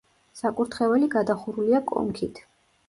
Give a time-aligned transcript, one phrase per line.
[0.39, 2.45] საკურთხეველი გადახურულია კონქით.